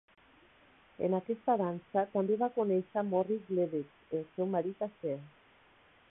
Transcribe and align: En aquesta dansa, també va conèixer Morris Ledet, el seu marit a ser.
En 1.07 1.15
aquesta 1.17 1.55
dansa, 1.61 2.03
també 2.15 2.37
va 2.43 2.49
conèixer 2.55 3.03
Morris 3.11 3.51
Ledet, 3.59 3.91
el 4.21 4.25
seu 4.31 4.49
marit 4.55 4.81
a 4.87 4.89
ser. 5.03 5.15